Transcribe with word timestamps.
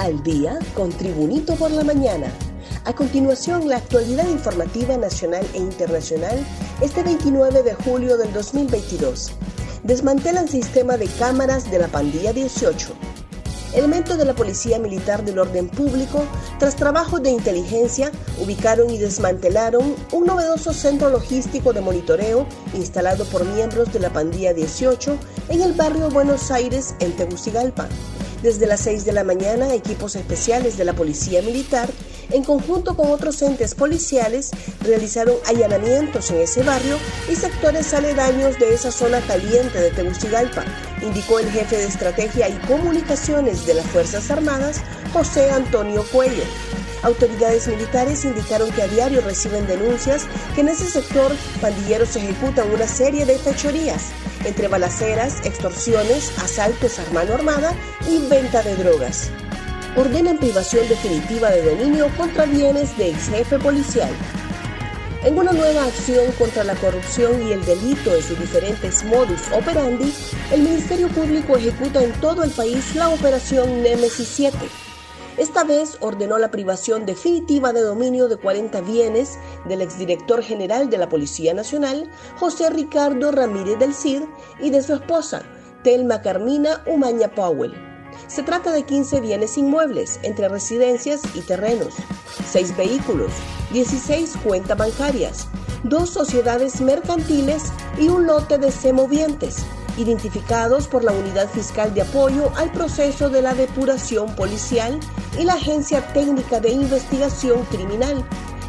Al 0.00 0.22
día 0.22 0.58
con 0.74 0.88
Tribunito 0.88 1.56
por 1.56 1.70
la 1.70 1.84
mañana. 1.84 2.32
A 2.86 2.94
continuación, 2.94 3.68
la 3.68 3.76
actualidad 3.76 4.26
informativa 4.26 4.96
nacional 4.96 5.46
e 5.52 5.58
internacional 5.58 6.42
este 6.80 7.02
29 7.02 7.62
de 7.62 7.74
julio 7.74 8.16
del 8.16 8.32
2022. 8.32 9.30
Desmantelan 9.82 10.48
sistema 10.48 10.96
de 10.96 11.04
cámaras 11.06 11.70
de 11.70 11.80
la 11.80 11.88
pandilla 11.88 12.32
18. 12.32 12.94
Elementos 13.74 14.16
de 14.16 14.24
la 14.24 14.32
Policía 14.32 14.78
Militar 14.78 15.22
del 15.22 15.38
Orden 15.38 15.68
Público, 15.68 16.24
tras 16.58 16.76
trabajos 16.76 17.22
de 17.22 17.32
inteligencia, 17.32 18.10
ubicaron 18.42 18.88
y 18.88 18.96
desmantelaron 18.96 19.94
un 20.12 20.24
novedoso 20.24 20.72
centro 20.72 21.10
logístico 21.10 21.74
de 21.74 21.82
monitoreo 21.82 22.46
instalado 22.72 23.26
por 23.26 23.44
miembros 23.44 23.92
de 23.92 24.00
la 24.00 24.10
pandilla 24.10 24.54
18 24.54 25.18
en 25.50 25.60
el 25.60 25.74
barrio 25.74 26.08
Buenos 26.08 26.50
Aires, 26.50 26.94
en 27.00 27.12
Tegucigalpa. 27.12 27.86
Desde 28.42 28.66
las 28.66 28.80
6 28.80 29.04
de 29.04 29.12
la 29.12 29.22
mañana, 29.22 29.74
equipos 29.74 30.16
especiales 30.16 30.78
de 30.78 30.86
la 30.86 30.94
Policía 30.94 31.42
Militar, 31.42 31.90
en 32.30 32.42
conjunto 32.42 32.96
con 32.96 33.10
otros 33.10 33.42
entes 33.42 33.74
policiales, 33.74 34.50
realizaron 34.82 35.34
allanamientos 35.46 36.30
en 36.30 36.38
ese 36.40 36.62
barrio 36.62 36.96
y 37.30 37.36
sectores 37.36 37.92
aledaños 37.92 38.58
de 38.58 38.72
esa 38.72 38.90
zona 38.90 39.20
caliente 39.20 39.78
de 39.78 39.90
Tegucigalpa, 39.90 40.64
indicó 41.02 41.38
el 41.38 41.50
jefe 41.50 41.76
de 41.76 41.84
Estrategia 41.84 42.48
y 42.48 42.56
Comunicaciones 42.66 43.66
de 43.66 43.74
las 43.74 43.86
Fuerzas 43.88 44.30
Armadas, 44.30 44.80
José 45.12 45.50
Antonio 45.50 46.02
Cuello. 46.10 46.44
Autoridades 47.02 47.68
militares 47.68 48.24
indicaron 48.24 48.70
que 48.72 48.82
a 48.82 48.88
diario 48.88 49.20
reciben 49.20 49.66
denuncias 49.66 50.26
que 50.54 50.62
en 50.62 50.70
ese 50.70 50.86
sector 50.88 51.32
pandilleros 51.60 52.16
ejecutan 52.16 52.70
una 52.70 52.86
serie 52.86 53.26
de 53.26 53.38
fechorías, 53.38 54.12
entre 54.44 54.68
balaceras, 54.68 55.40
extorsiones, 55.44 56.32
asaltos 56.38 56.98
a 56.98 57.10
mano 57.12 57.34
armada 57.34 57.74
y 58.08 58.18
venta 58.28 58.62
de 58.62 58.76
drogas. 58.76 59.30
Ordenan 59.96 60.38
privación 60.38 60.88
definitiva 60.88 61.50
de 61.50 61.62
dominio 61.62 62.08
contra 62.16 62.46
bienes 62.46 62.96
de 62.96 63.10
ex 63.10 63.28
jefe 63.28 63.58
policial. 63.58 64.10
En 65.24 65.38
una 65.38 65.52
nueva 65.52 65.84
acción 65.84 66.32
contra 66.38 66.64
la 66.64 66.74
corrupción 66.76 67.46
y 67.46 67.52
el 67.52 67.64
delito 67.64 68.14
en 68.14 68.22
sus 68.22 68.38
diferentes 68.38 69.04
modus 69.04 69.42
operandi, 69.52 70.14
el 70.52 70.62
Ministerio 70.62 71.08
Público 71.08 71.56
ejecuta 71.56 72.02
en 72.02 72.12
todo 72.20 72.42
el 72.42 72.50
país 72.50 72.94
la 72.94 73.10
operación 73.10 73.82
Nemesis 73.82 74.28
7 74.28 74.56
esta 75.36 75.64
vez 75.64 75.96
ordenó 76.00 76.38
la 76.38 76.50
privación 76.50 77.06
definitiva 77.06 77.72
de 77.72 77.82
dominio 77.82 78.28
de 78.28 78.36
40 78.36 78.80
bienes 78.82 79.38
del 79.66 79.82
exdirector 79.82 80.42
general 80.42 80.90
de 80.90 80.98
la 80.98 81.08
Policía 81.08 81.54
Nacional, 81.54 82.10
José 82.38 82.70
Ricardo 82.70 83.30
Ramírez 83.30 83.78
del 83.78 83.94
Cid, 83.94 84.22
y 84.60 84.70
de 84.70 84.82
su 84.82 84.94
esposa, 84.94 85.42
Telma 85.82 86.20
Carmina 86.20 86.82
Umaña 86.86 87.34
Powell. 87.34 87.74
Se 88.26 88.42
trata 88.42 88.72
de 88.72 88.82
15 88.82 89.20
bienes 89.20 89.56
inmuebles 89.56 90.20
entre 90.22 90.48
residencias 90.48 91.22
y 91.34 91.40
terrenos, 91.40 91.94
6 92.50 92.76
vehículos, 92.76 93.32
16 93.72 94.36
cuentas 94.44 94.76
bancarias, 94.76 95.48
dos 95.84 96.10
sociedades 96.10 96.80
mercantiles 96.80 97.72
y 97.98 98.08
un 98.08 98.26
lote 98.26 98.58
de 98.58 98.70
semovientes, 98.70 99.64
identificados 100.00 100.88
por 100.88 101.04
la 101.04 101.12
Unidad 101.12 101.48
Fiscal 101.48 101.92
de 101.94 102.02
Apoyo 102.02 102.52
al 102.56 102.72
Proceso 102.72 103.28
de 103.28 103.42
la 103.42 103.54
Depuración 103.54 104.34
Policial 104.34 104.98
y 105.38 105.44
la 105.44 105.54
Agencia 105.54 106.12
Técnica 106.12 106.60
de 106.60 106.70
Investigación 106.70 107.64
Criminal, 107.66 108.24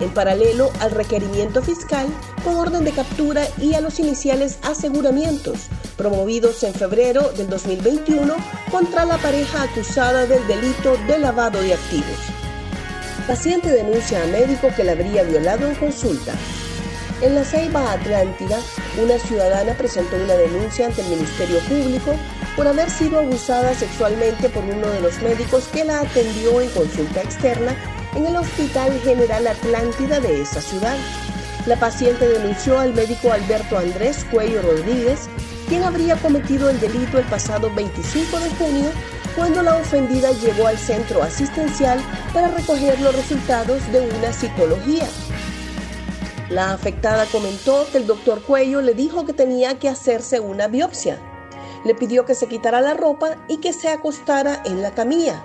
en 0.00 0.10
paralelo 0.10 0.70
al 0.80 0.90
requerimiento 0.90 1.62
fiscal 1.62 2.06
con 2.44 2.56
orden 2.56 2.84
de 2.84 2.92
captura 2.92 3.44
y 3.58 3.74
a 3.74 3.80
los 3.80 3.98
iniciales 3.98 4.58
aseguramientos 4.62 5.68
promovidos 5.96 6.62
en 6.64 6.74
febrero 6.74 7.30
del 7.36 7.48
2021 7.48 8.34
contra 8.70 9.04
la 9.04 9.16
pareja 9.18 9.62
acusada 9.62 10.26
del 10.26 10.46
delito 10.46 10.96
de 11.06 11.18
lavado 11.18 11.60
de 11.60 11.74
activos. 11.74 12.18
Paciente 13.26 13.70
denuncia 13.70 14.22
a 14.22 14.26
médico 14.26 14.68
que 14.76 14.84
la 14.84 14.92
habría 14.92 15.22
violado 15.22 15.66
en 15.66 15.74
consulta. 15.76 16.34
En 17.20 17.34
la 17.34 17.44
Ceiba 17.44 17.92
Atlántida, 17.92 18.58
una 19.02 19.18
ciudadana 19.18 19.72
presentó 19.74 20.16
una 20.16 20.34
denuncia 20.34 20.86
ante 20.86 21.00
el 21.02 21.08
Ministerio 21.08 21.60
Público 21.60 22.16
por 22.56 22.66
haber 22.66 22.90
sido 22.90 23.20
abusada 23.20 23.72
sexualmente 23.74 24.48
por 24.48 24.64
uno 24.64 24.86
de 24.88 25.00
los 25.00 25.20
médicos 25.22 25.68
que 25.72 25.84
la 25.84 26.00
atendió 26.00 26.60
en 26.60 26.68
consulta 26.70 27.22
externa 27.22 27.74
en 28.14 28.26
el 28.26 28.36
Hospital 28.36 28.92
General 29.00 29.46
Atlántida 29.46 30.20
de 30.20 30.42
esa 30.42 30.60
ciudad. 30.60 30.96
La 31.66 31.76
paciente 31.76 32.28
denunció 32.28 32.78
al 32.78 32.92
médico 32.92 33.32
Alberto 33.32 33.78
Andrés 33.78 34.26
Cuello 34.30 34.60
Rodríguez, 34.60 35.28
quien 35.68 35.82
habría 35.84 36.16
cometido 36.16 36.68
el 36.68 36.78
delito 36.78 37.18
el 37.18 37.24
pasado 37.24 37.72
25 37.74 38.38
de 38.38 38.50
junio 38.50 38.90
cuando 39.34 39.62
la 39.62 39.76
ofendida 39.76 40.30
llegó 40.32 40.66
al 40.66 40.78
centro 40.78 41.22
asistencial 41.22 42.00
para 42.32 42.48
recoger 42.48 43.00
los 43.00 43.14
resultados 43.14 43.80
de 43.90 44.00
una 44.00 44.32
citología. 44.32 45.06
La 46.50 46.72
afectada 46.72 47.24
comentó 47.32 47.86
que 47.90 47.98
el 47.98 48.06
doctor 48.06 48.42
Cuello 48.42 48.82
le 48.82 48.92
dijo 48.92 49.24
que 49.24 49.32
tenía 49.32 49.78
que 49.78 49.88
hacerse 49.88 50.40
una 50.40 50.68
biopsia. 50.68 51.18
Le 51.84 51.94
pidió 51.94 52.26
que 52.26 52.34
se 52.34 52.48
quitara 52.48 52.82
la 52.82 52.94
ropa 52.94 53.36
y 53.48 53.58
que 53.58 53.72
se 53.72 53.88
acostara 53.88 54.62
en 54.66 54.82
la 54.82 54.90
camilla. 54.90 55.42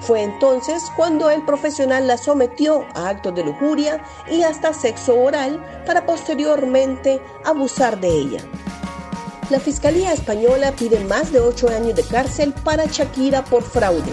Fue 0.00 0.22
entonces 0.22 0.84
cuando 0.96 1.30
el 1.30 1.44
profesional 1.44 2.06
la 2.06 2.16
sometió 2.16 2.86
a 2.94 3.08
actos 3.08 3.34
de 3.34 3.44
lujuria 3.44 4.00
y 4.30 4.42
hasta 4.42 4.72
sexo 4.72 5.18
oral 5.18 5.64
para 5.84 6.06
posteriormente 6.06 7.20
abusar 7.44 7.98
de 8.00 8.08
ella. 8.08 8.40
La 9.50 9.58
Fiscalía 9.58 10.12
Española 10.12 10.72
pide 10.72 11.00
más 11.00 11.32
de 11.32 11.40
ocho 11.40 11.68
años 11.68 11.94
de 11.94 12.04
cárcel 12.04 12.52
para 12.64 12.86
Shakira 12.86 13.44
por 13.44 13.62
fraude. 13.62 14.12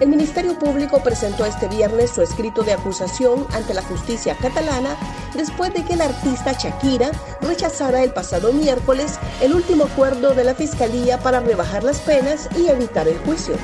El 0.00 0.08
Ministerio 0.08 0.58
Público 0.58 1.02
presentó 1.02 1.44
este 1.44 1.68
viernes 1.68 2.12
su 2.12 2.22
escrito 2.22 2.62
de 2.62 2.72
acusación 2.72 3.46
ante 3.52 3.74
la 3.74 3.82
justicia 3.82 4.34
catalana 4.34 4.96
después 5.34 5.74
de 5.74 5.84
que 5.84 5.94
la 5.94 6.06
artista 6.06 6.52
Shakira 6.52 7.10
rechazara 7.42 8.02
el 8.02 8.10
pasado 8.10 8.50
miércoles 8.54 9.18
el 9.42 9.52
último 9.52 9.84
acuerdo 9.84 10.34
de 10.34 10.44
la 10.44 10.54
Fiscalía 10.54 11.18
para 11.18 11.40
rebajar 11.40 11.84
las 11.84 12.00
penas 12.00 12.48
y 12.56 12.68
evitar 12.68 13.08
el 13.08 13.18
juicio. 13.18 13.56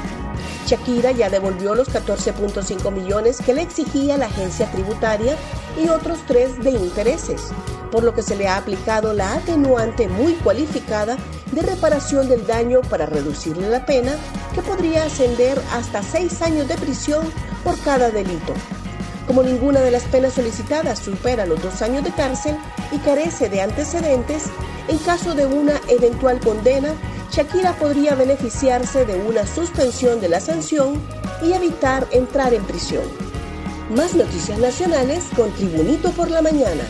Shakira 0.66 1.12
ya 1.12 1.30
devolvió 1.30 1.74
los 1.74 1.88
14.5 1.88 2.90
millones 2.90 3.40
que 3.40 3.54
le 3.54 3.62
exigía 3.62 4.18
la 4.18 4.26
agencia 4.26 4.70
tributaria 4.72 5.36
y 5.80 5.88
otros 5.88 6.18
tres 6.26 6.58
de 6.62 6.72
intereses, 6.72 7.48
por 7.92 8.02
lo 8.02 8.14
que 8.14 8.22
se 8.22 8.34
le 8.34 8.48
ha 8.48 8.56
aplicado 8.56 9.12
la 9.12 9.34
atenuante 9.34 10.08
muy 10.08 10.34
cualificada 10.34 11.16
de 11.52 11.62
reparación 11.62 12.28
del 12.28 12.46
daño 12.46 12.80
para 12.82 13.06
reducirle 13.06 13.70
la 13.70 13.86
pena, 13.86 14.16
que 14.54 14.62
podría 14.62 15.04
ascender 15.04 15.60
hasta 15.72 16.02
seis 16.02 16.42
años 16.42 16.66
de 16.66 16.76
prisión 16.76 17.24
por 17.62 17.78
cada 17.80 18.10
delito. 18.10 18.52
Como 19.26 19.42
ninguna 19.42 19.80
de 19.80 19.90
las 19.90 20.04
penas 20.04 20.34
solicitadas 20.34 20.98
supera 20.98 21.46
los 21.46 21.62
dos 21.62 21.82
años 21.82 22.04
de 22.04 22.12
cárcel 22.12 22.56
y 22.92 22.98
carece 22.98 23.48
de 23.48 23.60
antecedentes, 23.60 24.44
en 24.88 24.98
caso 24.98 25.34
de 25.34 25.46
una 25.46 25.80
eventual 25.88 26.40
condena, 26.40 26.94
Shakira 27.36 27.74
podría 27.74 28.14
beneficiarse 28.14 29.04
de 29.04 29.14
una 29.20 29.46
suspensión 29.46 30.22
de 30.22 30.30
la 30.30 30.40
sanción 30.40 31.06
y 31.42 31.52
evitar 31.52 32.06
entrar 32.10 32.54
en 32.54 32.64
prisión. 32.64 33.04
Más 33.90 34.14
noticias 34.14 34.58
nacionales 34.58 35.22
con 35.36 35.52
Tribunito 35.52 36.12
por 36.12 36.30
la 36.30 36.40
Mañana. 36.40 36.84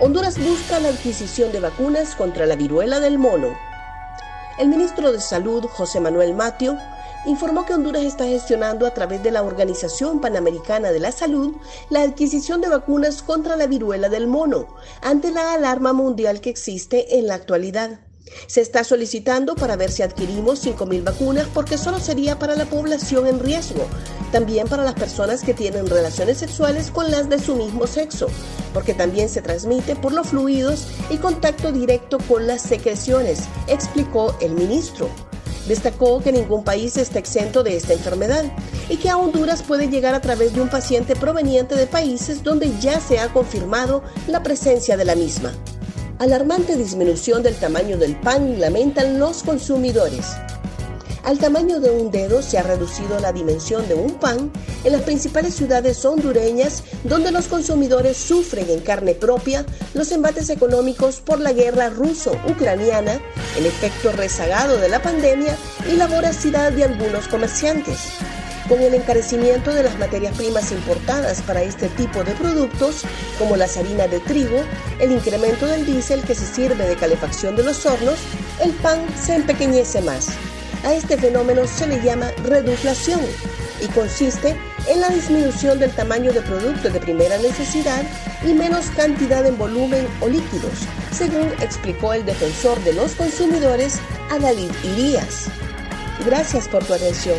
Honduras 0.00 0.40
busca 0.44 0.80
la 0.80 0.88
adquisición 0.88 1.52
de 1.52 1.60
vacunas 1.60 2.16
contra 2.16 2.46
la 2.46 2.56
viruela 2.56 2.98
del 2.98 3.16
mono. 3.16 3.56
El 4.58 4.70
ministro 4.70 5.12
de 5.12 5.20
Salud, 5.20 5.62
José 5.66 6.00
Manuel 6.00 6.34
Matio, 6.34 6.76
informó 7.24 7.64
que 7.64 7.74
Honduras 7.74 8.02
está 8.02 8.24
gestionando 8.24 8.88
a 8.88 8.90
través 8.92 9.22
de 9.22 9.30
la 9.30 9.44
Organización 9.44 10.20
Panamericana 10.20 10.90
de 10.90 10.98
la 10.98 11.12
Salud 11.12 11.54
la 11.90 12.02
adquisición 12.02 12.60
de 12.60 12.70
vacunas 12.70 13.22
contra 13.22 13.54
la 13.54 13.68
viruela 13.68 14.08
del 14.08 14.26
mono, 14.26 14.66
ante 15.00 15.30
la 15.30 15.52
alarma 15.52 15.92
mundial 15.92 16.40
que 16.40 16.50
existe 16.50 17.20
en 17.20 17.28
la 17.28 17.36
actualidad. 17.36 18.00
Se 18.46 18.60
está 18.60 18.84
solicitando 18.84 19.54
para 19.54 19.76
ver 19.76 19.90
si 19.90 20.02
adquirimos 20.02 20.64
5.000 20.64 21.04
vacunas 21.04 21.46
porque 21.52 21.78
solo 21.78 21.98
sería 21.98 22.38
para 22.38 22.56
la 22.56 22.64
población 22.64 23.26
en 23.26 23.40
riesgo, 23.40 23.86
también 24.32 24.66
para 24.66 24.84
las 24.84 24.94
personas 24.94 25.42
que 25.42 25.54
tienen 25.54 25.86
relaciones 25.86 26.38
sexuales 26.38 26.90
con 26.90 27.10
las 27.10 27.28
de 27.28 27.38
su 27.38 27.54
mismo 27.54 27.86
sexo, 27.86 28.28
porque 28.72 28.94
también 28.94 29.28
se 29.28 29.42
transmite 29.42 29.94
por 29.96 30.12
los 30.12 30.28
fluidos 30.28 30.86
y 31.10 31.18
contacto 31.18 31.70
directo 31.72 32.18
con 32.28 32.46
las 32.46 32.62
secreciones, 32.62 33.40
explicó 33.68 34.36
el 34.40 34.52
ministro. 34.52 35.08
Destacó 35.68 36.20
que 36.20 36.32
ningún 36.32 36.62
país 36.62 36.96
está 36.98 37.18
exento 37.18 37.62
de 37.62 37.76
esta 37.76 37.94
enfermedad 37.94 38.44
y 38.90 38.98
que 38.98 39.08
a 39.08 39.16
Honduras 39.16 39.62
puede 39.62 39.88
llegar 39.88 40.14
a 40.14 40.20
través 40.20 40.54
de 40.54 40.60
un 40.60 40.68
paciente 40.68 41.16
proveniente 41.16 41.74
de 41.74 41.86
países 41.86 42.42
donde 42.42 42.70
ya 42.80 43.00
se 43.00 43.18
ha 43.18 43.32
confirmado 43.32 44.02
la 44.26 44.42
presencia 44.42 44.98
de 44.98 45.06
la 45.06 45.14
misma. 45.14 45.52
Alarmante 46.24 46.74
disminución 46.74 47.42
del 47.42 47.54
tamaño 47.54 47.98
del 47.98 48.18
pan 48.18 48.58
lamentan 48.58 49.18
los 49.18 49.42
consumidores. 49.42 50.24
Al 51.22 51.38
tamaño 51.38 51.80
de 51.80 51.90
un 51.90 52.10
dedo 52.10 52.40
se 52.40 52.56
ha 52.56 52.62
reducido 52.62 53.20
la 53.20 53.30
dimensión 53.30 53.86
de 53.88 53.94
un 53.94 54.14
pan 54.14 54.50
en 54.84 54.92
las 54.92 55.02
principales 55.02 55.54
ciudades 55.54 56.02
hondureñas 56.02 56.82
donde 57.04 57.30
los 57.30 57.48
consumidores 57.48 58.16
sufren 58.16 58.70
en 58.70 58.80
carne 58.80 59.14
propia 59.14 59.66
los 59.92 60.12
embates 60.12 60.48
económicos 60.48 61.20
por 61.20 61.40
la 61.40 61.52
guerra 61.52 61.90
ruso-ucraniana, 61.90 63.20
el 63.58 63.66
efecto 63.66 64.10
rezagado 64.12 64.78
de 64.78 64.88
la 64.88 65.02
pandemia 65.02 65.54
y 65.92 65.96
la 65.96 66.06
voracidad 66.06 66.72
de 66.72 66.84
algunos 66.84 67.28
comerciantes. 67.28 67.98
Con 68.68 68.80
el 68.80 68.94
encarecimiento 68.94 69.74
de 69.74 69.82
las 69.82 69.98
materias 69.98 70.36
primas 70.36 70.72
importadas 70.72 71.42
para 71.42 71.62
este 71.62 71.88
tipo 71.90 72.24
de 72.24 72.32
productos, 72.32 73.02
como 73.38 73.56
las 73.56 73.76
harinas 73.76 74.10
de 74.10 74.20
trigo, 74.20 74.64
el 75.00 75.12
incremento 75.12 75.66
del 75.66 75.84
diésel 75.84 76.22
que 76.22 76.34
se 76.34 76.46
sirve 76.46 76.86
de 76.86 76.96
calefacción 76.96 77.56
de 77.56 77.62
los 77.62 77.84
hornos, 77.84 78.18
el 78.62 78.72
pan 78.72 79.04
se 79.22 79.34
empequeñece 79.34 80.00
más. 80.00 80.28
A 80.82 80.94
este 80.94 81.18
fenómeno 81.18 81.66
se 81.66 81.86
le 81.86 82.00
llama 82.02 82.30
reduflación 82.42 83.20
y 83.82 83.86
consiste 83.88 84.56
en 84.86 85.00
la 85.00 85.10
disminución 85.10 85.78
del 85.78 85.90
tamaño 85.90 86.32
de 86.32 86.40
productos 86.40 86.92
de 86.92 87.00
primera 87.00 87.36
necesidad 87.38 88.02
y 88.46 88.54
menos 88.54 88.86
cantidad 88.96 89.44
en 89.44 89.58
volumen 89.58 90.06
o 90.20 90.28
líquidos, 90.28 90.80
según 91.12 91.52
explicó 91.60 92.14
el 92.14 92.24
defensor 92.24 92.82
de 92.84 92.94
los 92.94 93.12
consumidores, 93.12 93.98
Adalid 94.30 94.72
Irías. 94.84 95.48
Gracias 96.24 96.68
por 96.68 96.84
tu 96.84 96.94
atención. 96.94 97.38